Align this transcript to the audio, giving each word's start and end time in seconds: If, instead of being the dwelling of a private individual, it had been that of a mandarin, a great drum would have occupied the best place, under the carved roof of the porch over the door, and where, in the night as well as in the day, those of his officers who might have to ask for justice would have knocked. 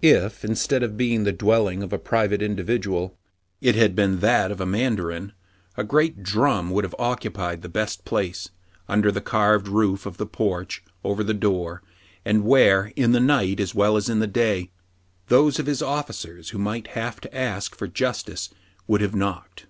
If, 0.00 0.44
instead 0.44 0.84
of 0.84 0.96
being 0.96 1.24
the 1.24 1.32
dwelling 1.32 1.82
of 1.82 1.92
a 1.92 1.98
private 1.98 2.40
individual, 2.40 3.18
it 3.60 3.74
had 3.74 3.96
been 3.96 4.20
that 4.20 4.52
of 4.52 4.60
a 4.60 4.64
mandarin, 4.64 5.32
a 5.76 5.82
great 5.82 6.22
drum 6.22 6.70
would 6.70 6.84
have 6.84 6.94
occupied 7.00 7.62
the 7.62 7.68
best 7.68 8.04
place, 8.04 8.50
under 8.88 9.10
the 9.10 9.20
carved 9.20 9.66
roof 9.66 10.06
of 10.06 10.18
the 10.18 10.24
porch 10.26 10.84
over 11.02 11.24
the 11.24 11.34
door, 11.34 11.82
and 12.24 12.44
where, 12.44 12.92
in 12.94 13.10
the 13.10 13.18
night 13.18 13.58
as 13.58 13.74
well 13.74 13.96
as 13.96 14.08
in 14.08 14.20
the 14.20 14.28
day, 14.28 14.70
those 15.26 15.58
of 15.58 15.66
his 15.66 15.82
officers 15.82 16.50
who 16.50 16.58
might 16.58 16.86
have 16.94 17.20
to 17.22 17.36
ask 17.36 17.74
for 17.74 17.88
justice 17.88 18.50
would 18.86 19.00
have 19.00 19.16
knocked. 19.16 19.66